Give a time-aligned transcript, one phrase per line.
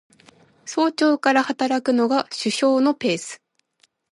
[0.65, 3.39] 早朝から働くのが首相のペース